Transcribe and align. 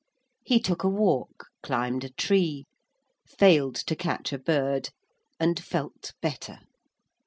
He 0.43 0.59
took 0.59 0.81
a 0.83 0.89
walk, 0.89 1.49
climbed 1.61 2.03
a 2.03 2.09
tree, 2.09 2.65
failed 3.27 3.75
to 3.75 3.95
catch 3.95 4.33
a 4.33 4.39
bird, 4.39 4.89
and 5.39 5.63
felt 5.63 6.13
better. 6.23 6.57